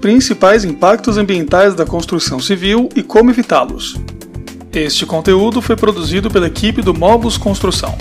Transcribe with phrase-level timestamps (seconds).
[0.00, 3.96] Principais impactos ambientais da construção civil e como evitá-los.
[4.72, 7.98] Este conteúdo foi produzido pela equipe do Mobus Construção.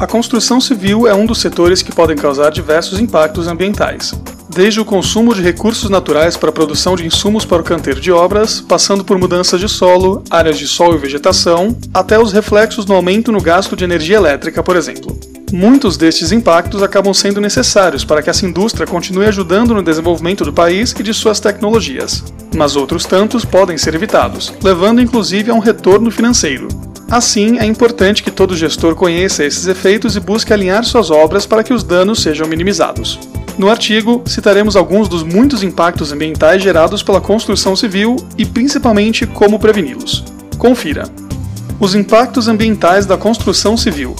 [0.00, 4.14] A construção civil é um dos setores que podem causar diversos impactos ambientais,
[4.48, 8.10] desde o consumo de recursos naturais para a produção de insumos para o canteiro de
[8.10, 12.94] obras, passando por mudanças de solo, áreas de sol e vegetação, até os reflexos no
[12.94, 15.33] aumento no gasto de energia elétrica, por exemplo.
[15.52, 20.52] Muitos destes impactos acabam sendo necessários para que essa indústria continue ajudando no desenvolvimento do
[20.52, 22.24] país e de suas tecnologias,
[22.56, 26.68] mas outros tantos podem ser evitados, levando inclusive a um retorno financeiro.
[27.10, 31.62] Assim, é importante que todo gestor conheça esses efeitos e busque alinhar suas obras para
[31.62, 33.20] que os danos sejam minimizados.
[33.56, 39.60] No artigo, citaremos alguns dos muitos impactos ambientais gerados pela construção civil e principalmente como
[39.60, 40.24] preveni-los.
[40.58, 41.04] Confira.
[41.78, 44.16] Os impactos ambientais da construção civil.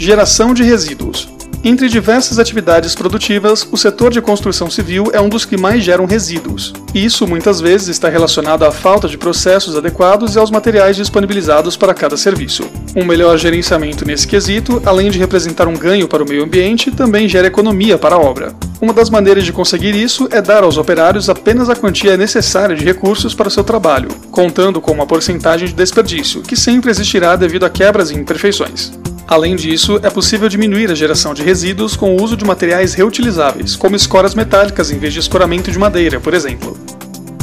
[0.00, 1.28] Geração de resíduos.
[1.64, 6.06] Entre diversas atividades produtivas, o setor de construção civil é um dos que mais geram
[6.06, 6.72] resíduos.
[6.94, 11.92] Isso muitas vezes está relacionado à falta de processos adequados e aos materiais disponibilizados para
[11.92, 12.62] cada serviço.
[12.94, 17.28] Um melhor gerenciamento nesse quesito, além de representar um ganho para o meio ambiente, também
[17.28, 18.54] gera economia para a obra.
[18.80, 22.84] Uma das maneiras de conseguir isso é dar aos operários apenas a quantia necessária de
[22.84, 27.66] recursos para o seu trabalho, contando com uma porcentagem de desperdício, que sempre existirá devido
[27.66, 28.92] a quebras e imperfeições.
[29.28, 33.76] Além disso, é possível diminuir a geração de resíduos com o uso de materiais reutilizáveis,
[33.76, 36.78] como escoras metálicas em vez de escoramento de madeira, por exemplo.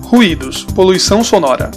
[0.00, 1.70] Ruídos, poluição sonora.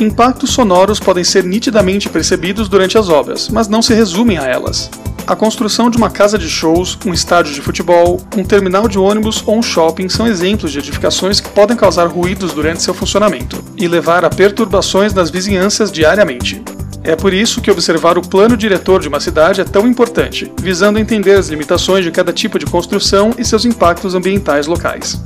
[0.00, 4.88] Impactos sonoros podem ser nitidamente percebidos durante as obras, mas não se resumem a elas.
[5.26, 9.42] A construção de uma casa de shows, um estádio de futebol, um terminal de ônibus
[9.44, 13.88] ou um shopping são exemplos de edificações que podem causar ruídos durante seu funcionamento e
[13.88, 16.62] levar a perturbações nas vizinhanças diariamente.
[17.02, 20.98] É por isso que observar o plano diretor de uma cidade é tão importante, visando
[20.98, 25.20] entender as limitações de cada tipo de construção e seus impactos ambientais locais.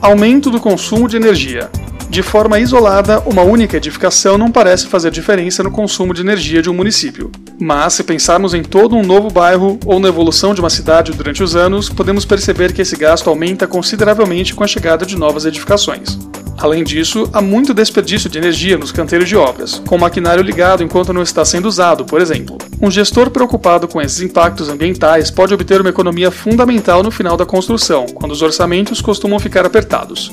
[0.00, 1.70] Aumento do consumo de energia.
[2.08, 6.68] De forma isolada, uma única edificação não parece fazer diferença no consumo de energia de
[6.68, 7.30] um município.
[7.58, 11.42] Mas, se pensarmos em todo um novo bairro ou na evolução de uma cidade durante
[11.42, 16.18] os anos, podemos perceber que esse gasto aumenta consideravelmente com a chegada de novas edificações.
[16.62, 20.84] Além disso, há muito desperdício de energia nos canteiros de obras, com o maquinário ligado
[20.84, 22.56] enquanto não está sendo usado, por exemplo.
[22.80, 27.44] Um gestor preocupado com esses impactos ambientais pode obter uma economia fundamental no final da
[27.44, 30.30] construção, quando os orçamentos costumam ficar apertados.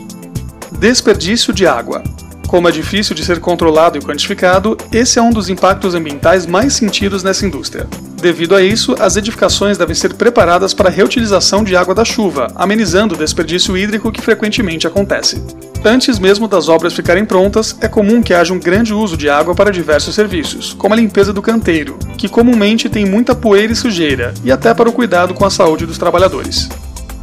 [0.78, 2.04] Desperdício de água.
[2.48, 6.74] Como é difícil de ser controlado e quantificado, esse é um dos impactos ambientais mais
[6.74, 7.88] sentidos nessa indústria.
[8.22, 12.48] Devido a isso, as edificações devem ser preparadas para a reutilização de água da chuva,
[12.56, 15.42] amenizando o desperdício hídrico que frequentemente acontece.
[15.84, 19.56] Antes mesmo das obras ficarem prontas, é comum que haja um grande uso de água
[19.56, 24.34] para diversos serviços, como a limpeza do canteiro, que comumente tem muita poeira e sujeira,
[24.44, 26.68] e até para o cuidado com a saúde dos trabalhadores.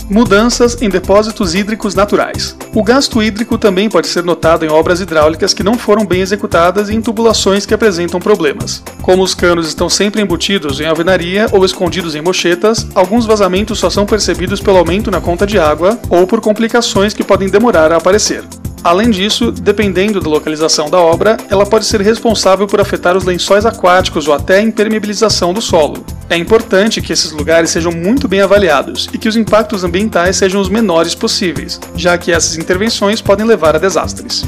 [0.08, 2.56] Mudanças em depósitos hídricos naturais.
[2.72, 6.88] O gasto hídrico também pode ser notado em obras hidráulicas que não foram bem executadas
[6.88, 8.84] e em tubulações que apresentam problemas.
[9.02, 13.90] Como os canos estão sempre embutidos em alvenaria ou escondidos em mochetas, alguns vazamentos só
[13.90, 17.96] são percebidos pelo aumento na conta de água ou por complicações que podem demorar a
[17.96, 18.44] aparecer.
[18.84, 23.66] Além disso, dependendo da localização da obra, ela pode ser responsável por afetar os lençóis
[23.66, 26.04] aquáticos ou até a impermeabilização do solo.
[26.28, 30.60] É importante que esses lugares sejam muito bem avaliados e que os impactos ambientais sejam
[30.60, 34.44] os menores possíveis, já que essas intervenções podem levar a desastres.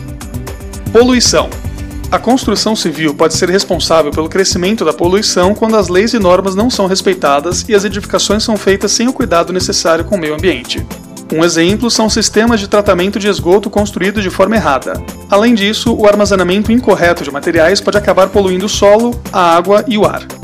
[0.93, 1.49] Poluição.
[2.11, 6.55] A construção civil pode ser responsável pelo crescimento da poluição quando as leis e normas
[6.55, 10.35] não são respeitadas e as edificações são feitas sem o cuidado necessário com o meio
[10.35, 10.85] ambiente.
[11.33, 14.95] Um exemplo são sistemas de tratamento de esgoto construídos de forma errada.
[15.29, 19.99] Além disso, o armazenamento incorreto de materiais pode acabar poluindo o solo, a água e
[19.99, 20.38] o ar.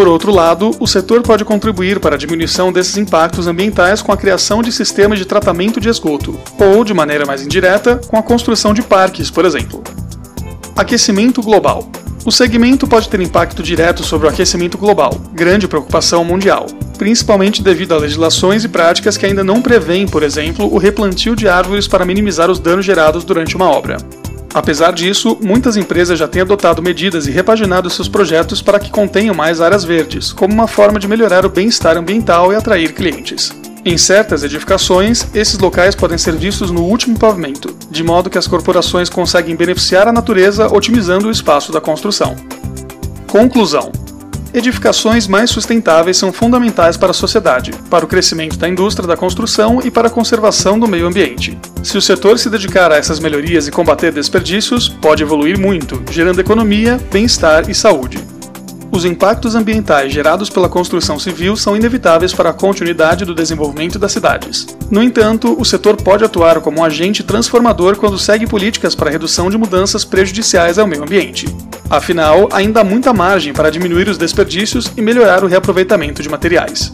[0.00, 4.16] Por outro lado, o setor pode contribuir para a diminuição desses impactos ambientais com a
[4.16, 8.72] criação de sistemas de tratamento de esgoto, ou, de maneira mais indireta, com a construção
[8.72, 9.84] de parques, por exemplo.
[10.74, 11.86] Aquecimento global.
[12.24, 16.64] O segmento pode ter impacto direto sobre o aquecimento global, grande preocupação mundial,
[16.96, 21.46] principalmente devido a legislações e práticas que ainda não prevêem, por exemplo, o replantio de
[21.46, 23.98] árvores para minimizar os danos gerados durante uma obra.
[24.52, 29.34] Apesar disso, muitas empresas já têm adotado medidas e repaginado seus projetos para que contenham
[29.34, 33.52] mais áreas verdes, como uma forma de melhorar o bem-estar ambiental e atrair clientes.
[33.84, 38.46] Em certas edificações, esses locais podem ser vistos no último pavimento, de modo que as
[38.46, 42.36] corporações conseguem beneficiar a natureza otimizando o espaço da construção.
[43.26, 43.90] Conclusão:
[44.52, 49.80] Edificações mais sustentáveis são fundamentais para a sociedade, para o crescimento da indústria da construção
[49.84, 51.56] e para a conservação do meio ambiente.
[51.84, 56.40] Se o setor se dedicar a essas melhorias e combater desperdícios, pode evoluir muito, gerando
[56.40, 58.18] economia, bem-estar e saúde.
[58.90, 64.10] Os impactos ambientais gerados pela construção civil são inevitáveis para a continuidade do desenvolvimento das
[64.10, 64.66] cidades.
[64.90, 69.48] No entanto, o setor pode atuar como um agente transformador quando segue políticas para redução
[69.48, 71.46] de mudanças prejudiciais ao meio ambiente.
[71.90, 76.92] Afinal, ainda há muita margem para diminuir os desperdícios e melhorar o reaproveitamento de materiais.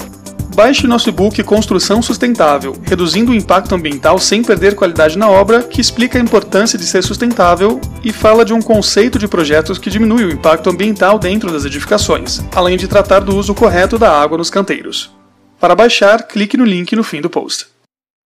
[0.54, 5.82] Baixe nosso e-book Construção Sustentável, reduzindo o impacto ambiental sem perder qualidade na obra, que
[5.82, 10.25] explica a importância de ser sustentável e fala de um conceito de projetos que diminui
[10.25, 14.49] o impacto ambiental dentro das edificações, além de tratar do uso correto da água nos
[14.49, 15.14] canteiros.
[15.60, 17.75] Para baixar, clique no link no fim do post.